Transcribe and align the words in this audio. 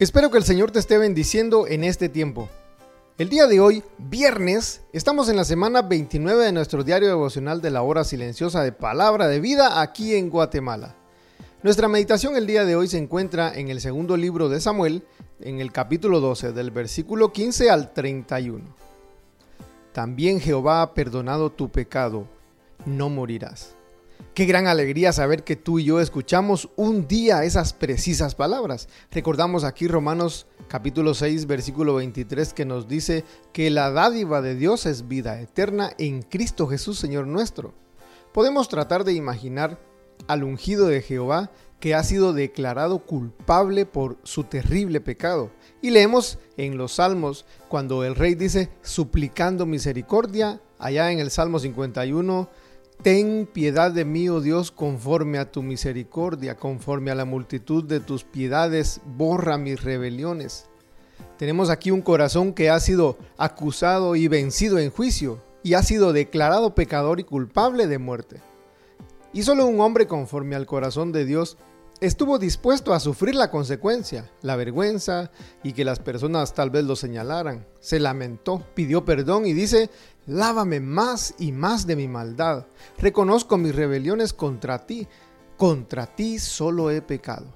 Espero 0.00 0.28
que 0.28 0.38
el 0.38 0.44
Señor 0.44 0.72
te 0.72 0.80
esté 0.80 0.98
bendiciendo 0.98 1.68
en 1.68 1.84
este 1.84 2.08
tiempo. 2.08 2.48
El 3.16 3.28
día 3.28 3.46
de 3.46 3.60
hoy, 3.60 3.84
viernes, 3.96 4.82
estamos 4.92 5.28
en 5.28 5.36
la 5.36 5.44
semana 5.44 5.82
29 5.82 6.46
de 6.46 6.50
nuestro 6.50 6.82
diario 6.82 7.06
devocional 7.06 7.62
de 7.62 7.70
la 7.70 7.82
hora 7.82 8.02
silenciosa 8.02 8.64
de 8.64 8.72
palabra 8.72 9.28
de 9.28 9.38
vida 9.38 9.80
aquí 9.80 10.16
en 10.16 10.30
Guatemala. 10.30 10.96
Nuestra 11.62 11.86
meditación 11.86 12.34
el 12.34 12.48
día 12.48 12.64
de 12.64 12.74
hoy 12.74 12.88
se 12.88 12.98
encuentra 12.98 13.54
en 13.54 13.68
el 13.68 13.80
segundo 13.80 14.16
libro 14.16 14.48
de 14.48 14.60
Samuel, 14.60 15.04
en 15.38 15.60
el 15.60 15.70
capítulo 15.70 16.18
12, 16.18 16.52
del 16.52 16.72
versículo 16.72 17.32
15 17.32 17.70
al 17.70 17.92
31. 17.92 18.64
También 19.92 20.40
Jehová 20.40 20.82
ha 20.82 20.92
perdonado 20.92 21.50
tu 21.50 21.68
pecado, 21.68 22.26
no 22.84 23.10
morirás. 23.10 23.76
Qué 24.34 24.46
gran 24.46 24.66
alegría 24.66 25.12
saber 25.12 25.44
que 25.44 25.54
tú 25.54 25.78
y 25.78 25.84
yo 25.84 26.00
escuchamos 26.00 26.68
un 26.74 27.06
día 27.06 27.44
esas 27.44 27.72
precisas 27.72 28.34
palabras. 28.34 28.88
Recordamos 29.12 29.62
aquí 29.62 29.86
Romanos 29.86 30.48
capítulo 30.66 31.14
6 31.14 31.46
versículo 31.46 31.94
23 31.94 32.52
que 32.52 32.64
nos 32.64 32.88
dice 32.88 33.24
que 33.52 33.70
la 33.70 33.90
dádiva 33.92 34.42
de 34.42 34.56
Dios 34.56 34.86
es 34.86 35.06
vida 35.06 35.40
eterna 35.40 35.92
en 35.98 36.22
Cristo 36.22 36.66
Jesús 36.66 36.98
Señor 36.98 37.28
nuestro. 37.28 37.74
Podemos 38.32 38.68
tratar 38.68 39.04
de 39.04 39.12
imaginar 39.12 39.78
al 40.26 40.42
ungido 40.42 40.88
de 40.88 41.00
Jehová 41.00 41.50
que 41.78 41.94
ha 41.94 42.02
sido 42.02 42.32
declarado 42.32 43.00
culpable 43.00 43.86
por 43.86 44.18
su 44.22 44.44
terrible 44.44 45.00
pecado. 45.00 45.50
Y 45.82 45.90
leemos 45.90 46.38
en 46.56 46.78
los 46.78 46.94
salmos 46.94 47.44
cuando 47.68 48.04
el 48.04 48.14
rey 48.14 48.34
dice 48.34 48.70
suplicando 48.82 49.66
misericordia, 49.66 50.60
allá 50.78 51.12
en 51.12 51.18
el 51.18 51.30
Salmo 51.30 51.58
51, 51.58 52.48
Ten 53.02 53.46
piedad 53.52 53.90
de 53.90 54.04
mí, 54.04 54.28
oh 54.28 54.40
Dios, 54.40 54.70
conforme 54.70 55.38
a 55.38 55.50
tu 55.50 55.62
misericordia, 55.62 56.56
conforme 56.56 57.10
a 57.10 57.14
la 57.14 57.24
multitud 57.24 57.84
de 57.84 58.00
tus 58.00 58.24
piedades, 58.24 59.00
borra 59.04 59.58
mis 59.58 59.82
rebeliones. 59.82 60.66
Tenemos 61.36 61.68
aquí 61.68 61.90
un 61.90 62.00
corazón 62.00 62.54
que 62.54 62.70
ha 62.70 62.80
sido 62.80 63.18
acusado 63.36 64.16
y 64.16 64.28
vencido 64.28 64.78
en 64.78 64.90
juicio, 64.90 65.40
y 65.62 65.74
ha 65.74 65.82
sido 65.82 66.12
declarado 66.12 66.74
pecador 66.74 67.20
y 67.20 67.24
culpable 67.24 67.86
de 67.86 67.98
muerte. 67.98 68.40
Y 69.32 69.42
solo 69.42 69.66
un 69.66 69.80
hombre 69.80 70.06
conforme 70.06 70.54
al 70.54 70.66
corazón 70.66 71.10
de 71.10 71.24
Dios 71.24 71.56
estuvo 72.00 72.38
dispuesto 72.38 72.92
a 72.92 73.00
sufrir 73.00 73.34
la 73.34 73.50
consecuencia, 73.50 74.30
la 74.42 74.56
vergüenza 74.56 75.30
y 75.62 75.72
que 75.72 75.84
las 75.84 76.00
personas 76.00 76.54
tal 76.54 76.70
vez 76.70 76.84
lo 76.84 76.96
señalaran. 76.96 77.66
Se 77.80 78.00
lamentó, 78.00 78.64
pidió 78.74 79.04
perdón 79.04 79.46
y 79.46 79.52
dice, 79.52 79.90
lávame 80.26 80.80
más 80.80 81.34
y 81.38 81.52
más 81.52 81.86
de 81.86 81.96
mi 81.96 82.08
maldad. 82.08 82.66
Reconozco 82.98 83.56
mis 83.58 83.74
rebeliones 83.74 84.32
contra 84.32 84.86
ti. 84.86 85.06
Contra 85.56 86.06
ti 86.06 86.38
solo 86.38 86.90
he 86.90 87.00
pecado. 87.00 87.46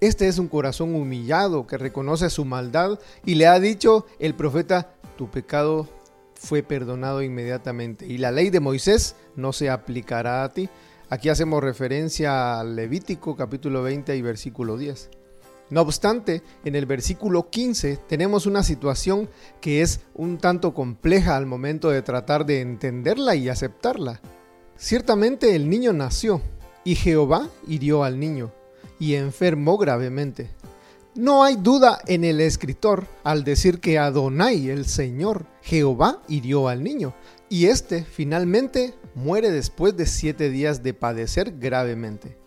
Este 0.00 0.28
es 0.28 0.38
un 0.38 0.48
corazón 0.48 0.94
humillado 0.94 1.66
que 1.66 1.76
reconoce 1.76 2.30
su 2.30 2.44
maldad 2.44 2.98
y 3.24 3.34
le 3.34 3.46
ha 3.46 3.58
dicho 3.58 4.06
el 4.20 4.34
profeta, 4.34 4.94
tu 5.16 5.28
pecado 5.28 5.88
fue 6.34 6.62
perdonado 6.62 7.20
inmediatamente 7.20 8.06
y 8.06 8.18
la 8.18 8.30
ley 8.30 8.50
de 8.50 8.60
Moisés 8.60 9.16
no 9.34 9.52
se 9.52 9.70
aplicará 9.70 10.44
a 10.44 10.50
ti. 10.50 10.68
Aquí 11.10 11.30
hacemos 11.30 11.64
referencia 11.64 12.60
al 12.60 12.76
Levítico 12.76 13.34
capítulo 13.34 13.82
20 13.82 14.14
y 14.14 14.20
versículo 14.20 14.76
10. 14.76 15.08
No 15.70 15.80
obstante, 15.80 16.42
en 16.66 16.74
el 16.74 16.84
versículo 16.84 17.48
15 17.48 17.96
tenemos 18.06 18.44
una 18.44 18.62
situación 18.62 19.30
que 19.62 19.80
es 19.80 20.00
un 20.14 20.36
tanto 20.36 20.74
compleja 20.74 21.34
al 21.36 21.46
momento 21.46 21.88
de 21.88 22.02
tratar 22.02 22.44
de 22.44 22.60
entenderla 22.60 23.36
y 23.36 23.48
aceptarla. 23.48 24.20
Ciertamente 24.76 25.56
el 25.56 25.70
niño 25.70 25.94
nació 25.94 26.42
y 26.84 26.94
Jehová 26.94 27.48
hirió 27.66 28.04
al 28.04 28.20
niño 28.20 28.52
y 28.98 29.14
enfermó 29.14 29.78
gravemente. 29.78 30.50
No 31.18 31.42
hay 31.42 31.56
duda 31.56 31.98
en 32.06 32.22
el 32.22 32.40
escritor 32.40 33.08
al 33.24 33.42
decir 33.42 33.80
que 33.80 33.98
Adonai, 33.98 34.70
el 34.70 34.86
Señor, 34.86 35.46
Jehová, 35.62 36.22
hirió 36.28 36.68
al 36.68 36.84
niño, 36.84 37.12
y 37.48 37.66
éste 37.66 38.04
finalmente 38.04 38.94
muere 39.16 39.50
después 39.50 39.96
de 39.96 40.06
siete 40.06 40.48
días 40.48 40.84
de 40.84 40.94
padecer 40.94 41.58
gravemente. 41.58 42.38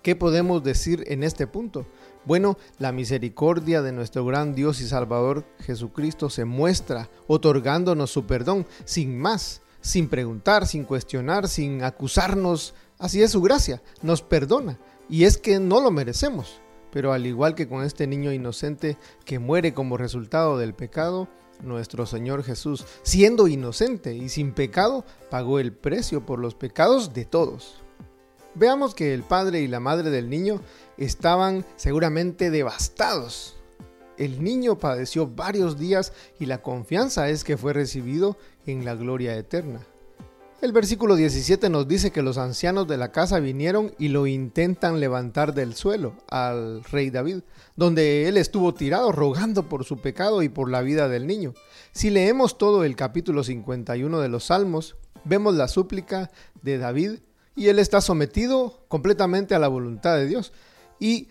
¿Qué 0.00 0.14
podemos 0.14 0.62
decir 0.62 1.02
en 1.08 1.24
este 1.24 1.48
punto? 1.48 1.88
Bueno, 2.24 2.56
la 2.78 2.92
misericordia 2.92 3.82
de 3.82 3.90
nuestro 3.90 4.24
gran 4.24 4.54
Dios 4.54 4.80
y 4.80 4.86
Salvador 4.86 5.44
Jesucristo 5.58 6.30
se 6.30 6.44
muestra 6.44 7.10
otorgándonos 7.26 8.12
su 8.12 8.26
perdón 8.26 8.64
sin 8.84 9.18
más, 9.18 9.60
sin 9.80 10.08
preguntar, 10.08 10.68
sin 10.68 10.84
cuestionar, 10.84 11.48
sin 11.48 11.82
acusarnos. 11.82 12.74
Así 12.96 13.24
es 13.24 13.32
su 13.32 13.42
gracia, 13.42 13.82
nos 14.02 14.22
perdona. 14.22 14.78
Y 15.08 15.24
es 15.24 15.36
que 15.36 15.58
no 15.58 15.80
lo 15.80 15.90
merecemos. 15.90 16.60
Pero 16.94 17.12
al 17.12 17.26
igual 17.26 17.56
que 17.56 17.66
con 17.66 17.82
este 17.82 18.06
niño 18.06 18.32
inocente 18.32 18.96
que 19.24 19.40
muere 19.40 19.74
como 19.74 19.96
resultado 19.96 20.58
del 20.58 20.74
pecado, 20.74 21.26
nuestro 21.60 22.06
Señor 22.06 22.44
Jesús, 22.44 22.86
siendo 23.02 23.48
inocente 23.48 24.14
y 24.14 24.28
sin 24.28 24.52
pecado, 24.52 25.04
pagó 25.28 25.58
el 25.58 25.72
precio 25.72 26.24
por 26.24 26.38
los 26.38 26.54
pecados 26.54 27.12
de 27.12 27.24
todos. 27.24 27.82
Veamos 28.54 28.94
que 28.94 29.12
el 29.12 29.24
padre 29.24 29.60
y 29.60 29.66
la 29.66 29.80
madre 29.80 30.10
del 30.10 30.30
niño 30.30 30.60
estaban 30.96 31.64
seguramente 31.74 32.52
devastados. 32.52 33.56
El 34.16 34.44
niño 34.44 34.78
padeció 34.78 35.26
varios 35.26 35.76
días 35.76 36.12
y 36.38 36.46
la 36.46 36.62
confianza 36.62 37.28
es 37.28 37.42
que 37.42 37.56
fue 37.56 37.72
recibido 37.72 38.36
en 38.66 38.84
la 38.84 38.94
gloria 38.94 39.36
eterna. 39.36 39.84
El 40.60 40.72
versículo 40.72 41.16
17 41.16 41.68
nos 41.68 41.86
dice 41.86 42.10
que 42.10 42.22
los 42.22 42.38
ancianos 42.38 42.88
de 42.88 42.96
la 42.96 43.12
casa 43.12 43.38
vinieron 43.38 43.92
y 43.98 44.08
lo 44.08 44.26
intentan 44.26 44.98
levantar 44.98 45.52
del 45.52 45.74
suelo 45.74 46.14
al 46.30 46.82
rey 46.84 47.10
David, 47.10 47.40
donde 47.76 48.28
él 48.28 48.38
estuvo 48.38 48.72
tirado 48.72 49.12
rogando 49.12 49.68
por 49.68 49.84
su 49.84 49.98
pecado 49.98 50.42
y 50.42 50.48
por 50.48 50.70
la 50.70 50.80
vida 50.80 51.08
del 51.08 51.26
niño. 51.26 51.52
Si 51.92 52.08
leemos 52.08 52.56
todo 52.56 52.84
el 52.84 52.96
capítulo 52.96 53.44
51 53.44 54.20
de 54.20 54.28
los 54.28 54.44
Salmos, 54.44 54.96
vemos 55.24 55.54
la 55.54 55.68
súplica 55.68 56.30
de 56.62 56.78
David 56.78 57.18
y 57.56 57.68
él 57.68 57.78
está 57.78 58.00
sometido 58.00 58.84
completamente 58.88 59.54
a 59.54 59.58
la 59.58 59.68
voluntad 59.68 60.16
de 60.16 60.26
Dios. 60.26 60.52
Y 60.98 61.28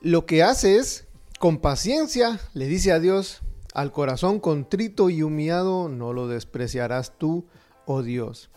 lo 0.00 0.26
que 0.26 0.42
hace 0.42 0.76
es, 0.76 1.06
con 1.38 1.58
paciencia, 1.58 2.40
le 2.54 2.66
dice 2.66 2.90
a 2.90 2.98
Dios, 2.98 3.42
Al 3.74 3.92
corazón 3.92 4.40
contrito 4.40 5.08
y 5.08 5.22
humillado 5.22 5.88
no 5.88 6.12
lo 6.12 6.26
despreciarás 6.26 7.16
tú, 7.16 7.46
oh 7.86 8.02
Dios. 8.02 8.50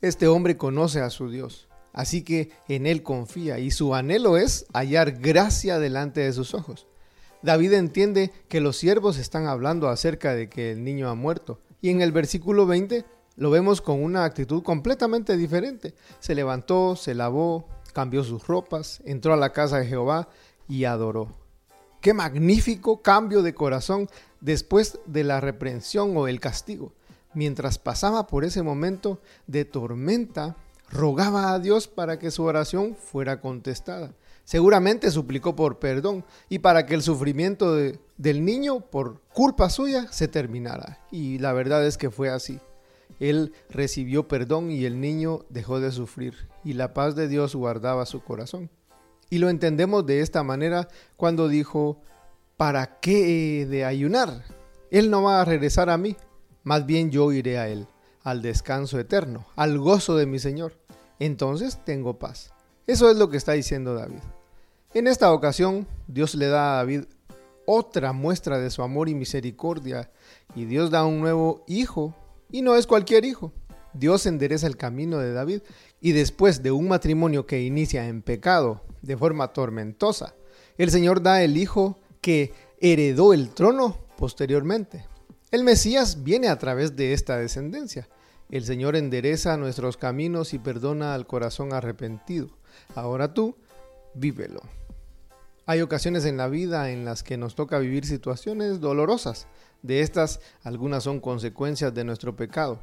Este 0.00 0.28
hombre 0.28 0.56
conoce 0.56 1.00
a 1.00 1.10
su 1.10 1.28
Dios, 1.28 1.66
así 1.92 2.22
que 2.22 2.50
en 2.68 2.86
él 2.86 3.02
confía 3.02 3.58
y 3.58 3.72
su 3.72 3.96
anhelo 3.96 4.36
es 4.36 4.66
hallar 4.72 5.18
gracia 5.18 5.80
delante 5.80 6.20
de 6.20 6.32
sus 6.32 6.54
ojos. 6.54 6.86
David 7.42 7.72
entiende 7.72 8.30
que 8.48 8.60
los 8.60 8.76
siervos 8.76 9.18
están 9.18 9.48
hablando 9.48 9.88
acerca 9.88 10.36
de 10.36 10.48
que 10.48 10.70
el 10.70 10.84
niño 10.84 11.08
ha 11.08 11.16
muerto 11.16 11.60
y 11.80 11.90
en 11.90 12.00
el 12.00 12.12
versículo 12.12 12.64
20 12.64 13.04
lo 13.34 13.50
vemos 13.50 13.80
con 13.80 14.00
una 14.00 14.24
actitud 14.24 14.62
completamente 14.62 15.36
diferente. 15.36 15.94
Se 16.20 16.36
levantó, 16.36 16.94
se 16.94 17.16
lavó, 17.16 17.68
cambió 17.92 18.22
sus 18.22 18.46
ropas, 18.46 19.02
entró 19.04 19.32
a 19.32 19.36
la 19.36 19.52
casa 19.52 19.78
de 19.78 19.86
Jehová 19.86 20.28
y 20.68 20.84
adoró. 20.84 21.34
Qué 22.00 22.14
magnífico 22.14 23.02
cambio 23.02 23.42
de 23.42 23.54
corazón 23.54 24.08
después 24.40 25.00
de 25.06 25.24
la 25.24 25.40
reprensión 25.40 26.16
o 26.16 26.28
el 26.28 26.38
castigo. 26.38 26.92
Mientras 27.34 27.78
pasaba 27.78 28.26
por 28.26 28.44
ese 28.44 28.62
momento 28.62 29.20
de 29.46 29.64
tormenta, 29.64 30.56
rogaba 30.90 31.52
a 31.52 31.58
Dios 31.58 31.88
para 31.88 32.18
que 32.18 32.30
su 32.30 32.44
oración 32.44 32.96
fuera 32.96 33.40
contestada. 33.40 34.14
Seguramente 34.44 35.10
suplicó 35.10 35.54
por 35.54 35.78
perdón 35.78 36.24
y 36.48 36.60
para 36.60 36.86
que 36.86 36.94
el 36.94 37.02
sufrimiento 37.02 37.74
del 37.74 38.44
niño 38.44 38.80
por 38.80 39.20
culpa 39.34 39.68
suya 39.68 40.10
se 40.10 40.26
terminara. 40.26 41.00
Y 41.10 41.38
la 41.38 41.52
verdad 41.52 41.86
es 41.86 41.98
que 41.98 42.10
fue 42.10 42.30
así. 42.30 42.58
Él 43.20 43.52
recibió 43.68 44.26
perdón 44.26 44.70
y 44.70 44.84
el 44.84 45.00
niño 45.00 45.44
dejó 45.50 45.80
de 45.80 45.92
sufrir 45.92 46.48
y 46.64 46.74
la 46.74 46.94
paz 46.94 47.14
de 47.14 47.28
Dios 47.28 47.54
guardaba 47.54 48.06
su 48.06 48.22
corazón. 48.22 48.70
Y 49.28 49.38
lo 49.38 49.50
entendemos 49.50 50.06
de 50.06 50.20
esta 50.20 50.42
manera 50.42 50.88
cuando 51.16 51.48
dijo, 51.48 52.00
¿para 52.56 53.00
qué 53.00 53.66
de 53.68 53.84
ayunar? 53.84 54.44
Él 54.90 55.10
no 55.10 55.22
va 55.22 55.42
a 55.42 55.44
regresar 55.44 55.90
a 55.90 55.98
mí, 55.98 56.16
más 56.62 56.86
bien 56.86 57.10
yo 57.10 57.32
iré 57.32 57.58
a 57.58 57.68
Él, 57.68 57.86
al 58.22 58.42
descanso 58.42 58.98
eterno, 58.98 59.46
al 59.56 59.78
gozo 59.78 60.16
de 60.16 60.26
mi 60.26 60.38
Señor. 60.38 60.74
Entonces 61.18 61.78
tengo 61.84 62.18
paz. 62.18 62.52
Eso 62.86 63.10
es 63.10 63.16
lo 63.16 63.28
que 63.28 63.36
está 63.36 63.52
diciendo 63.52 63.94
David. 63.94 64.20
En 64.94 65.06
esta 65.06 65.32
ocasión, 65.32 65.86
Dios 66.06 66.34
le 66.34 66.46
da 66.46 66.72
a 66.72 66.76
David 66.76 67.04
otra 67.66 68.12
muestra 68.12 68.58
de 68.58 68.70
su 68.70 68.82
amor 68.82 69.10
y 69.10 69.14
misericordia, 69.14 70.10
y 70.54 70.64
Dios 70.64 70.90
da 70.90 71.04
un 71.04 71.20
nuevo 71.20 71.64
hijo 71.66 72.14
y 72.50 72.62
no 72.62 72.76
es 72.76 72.86
cualquier 72.86 73.26
hijo. 73.26 73.52
Dios 73.92 74.24
endereza 74.26 74.66
el 74.66 74.76
camino 74.76 75.18
de 75.18 75.32
David 75.32 75.60
y 76.00 76.12
después 76.12 76.62
de 76.62 76.70
un 76.70 76.88
matrimonio 76.88 77.46
que 77.46 77.62
inicia 77.62 78.08
en 78.08 78.22
pecado 78.22 78.82
de 79.02 79.16
forma 79.16 79.52
tormentosa, 79.52 80.34
el 80.78 80.90
Señor 80.90 81.22
da 81.22 81.42
el 81.42 81.56
hijo 81.56 81.98
que 82.20 82.52
heredó 82.80 83.32
el 83.34 83.50
trono 83.50 83.98
posteriormente. 84.16 85.04
El 85.50 85.64
Mesías 85.64 86.24
viene 86.24 86.48
a 86.48 86.58
través 86.58 86.94
de 86.94 87.14
esta 87.14 87.38
descendencia. 87.38 88.06
El 88.50 88.64
Señor 88.64 88.96
endereza 88.96 89.56
nuestros 89.56 89.96
caminos 89.96 90.52
y 90.52 90.58
perdona 90.58 91.14
al 91.14 91.26
corazón 91.26 91.72
arrepentido. 91.72 92.50
Ahora 92.94 93.32
tú, 93.32 93.56
vívelo. 94.12 94.60
Hay 95.64 95.80
ocasiones 95.80 96.26
en 96.26 96.36
la 96.36 96.48
vida 96.48 96.90
en 96.90 97.06
las 97.06 97.22
que 97.22 97.38
nos 97.38 97.54
toca 97.54 97.78
vivir 97.78 98.04
situaciones 98.04 98.80
dolorosas, 98.80 99.48
de 99.80 100.02
estas, 100.02 100.40
algunas 100.64 101.04
son 101.04 101.18
consecuencias 101.18 101.94
de 101.94 102.04
nuestro 102.04 102.36
pecado. 102.36 102.82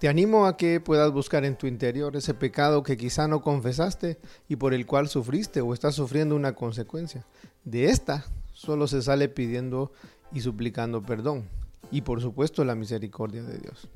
Te 0.00 0.08
animo 0.08 0.46
a 0.46 0.56
que 0.56 0.80
puedas 0.80 1.12
buscar 1.12 1.44
en 1.44 1.56
tu 1.56 1.68
interior 1.68 2.16
ese 2.16 2.34
pecado 2.34 2.82
que 2.82 2.96
quizá 2.96 3.28
no 3.28 3.42
confesaste 3.42 4.18
y 4.48 4.56
por 4.56 4.74
el 4.74 4.86
cual 4.86 5.08
sufriste 5.08 5.60
o 5.60 5.72
estás 5.72 5.94
sufriendo 5.94 6.34
una 6.34 6.56
consecuencia. 6.56 7.24
De 7.62 7.90
esta 7.90 8.24
solo 8.52 8.88
se 8.88 9.02
sale 9.02 9.28
pidiendo 9.28 9.92
y 10.32 10.40
suplicando 10.40 11.02
perdón 11.02 11.61
y 11.92 12.02
por 12.02 12.20
supuesto 12.20 12.64
la 12.64 12.74
misericordia 12.74 13.44
de 13.44 13.58
Dios. 13.58 13.88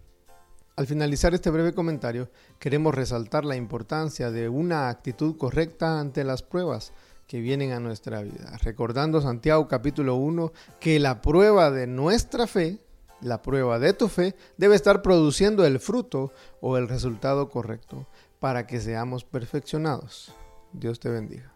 Al 0.77 0.87
finalizar 0.87 1.35
este 1.35 1.51
breve 1.51 1.73
comentario, 1.73 2.31
queremos 2.61 2.95
resaltar 2.95 3.45
la 3.45 3.57
importancia 3.57 4.31
de 4.31 4.49
una 4.49 4.89
actitud 4.91 5.37
correcta 5.37 5.99
ante 5.99 6.23
las 6.23 6.43
pruebas, 6.43 6.93
que 7.27 7.41
vienen 7.41 7.73
a 7.73 7.81
nuestra 7.81 8.23
vida. 8.23 8.57
Recordando 8.63 9.21
Santiago 9.21 9.67
capítulo 9.69 10.17
1 10.17 10.53
que 10.79 10.99
la 10.99 11.23
prueba 11.23 11.71
de 11.71 11.87
nuestra 11.87 12.47
fe, 12.47 12.79
la 13.21 13.43
prueba 13.43 13.79
de 13.79 13.93
tu 13.93 14.09
fe, 14.09 14.37
debe 14.57 14.77
estar 14.77 15.03
produciendo 15.03 15.65
el 15.65 15.81
fruto 15.81 16.33
o 16.61 16.77
el 16.77 16.89
resultado 16.89 17.49
correcto 17.49 18.07
para 18.39 18.67
que 18.67 18.81
seamos 18.81 19.25
perfeccionados. 19.25 20.33
Dios 20.73 21.01
te 21.01 21.09
bendiga. 21.09 21.56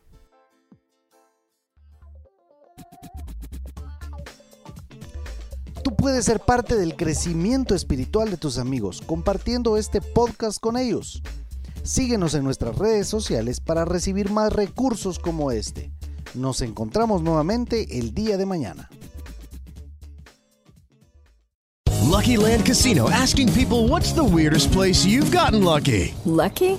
Puedes 6.00 6.24
ser 6.24 6.40
parte 6.40 6.76
del 6.76 6.96
crecimiento 6.96 7.74
espiritual 7.74 8.30
de 8.30 8.38
tus 8.38 8.56
amigos 8.56 9.02
compartiendo 9.04 9.76
este 9.76 10.00
podcast 10.00 10.58
con 10.58 10.78
ellos. 10.78 11.22
Síguenos 11.82 12.34
en 12.34 12.42
nuestras 12.42 12.76
redes 12.76 13.06
sociales 13.06 13.60
para 13.60 13.84
recibir 13.84 14.30
más 14.30 14.50
recursos 14.50 15.18
como 15.18 15.50
este. 15.52 15.92
Nos 16.34 16.62
encontramos 16.62 17.22
nuevamente 17.22 17.98
el 17.98 18.14
día 18.14 18.38
de 18.38 18.46
mañana. 18.46 18.88
Lucky 22.08 22.36
Land 22.38 22.64
Casino 22.64 23.08
asking 23.10 23.50
people 23.52 23.86
what's 23.86 24.14
the 24.14 24.24
weirdest 24.24 24.72
place 24.72 25.06
you've 25.06 25.30
gotten 25.30 25.62
lucky? 25.62 26.14
Lucky? 26.24 26.78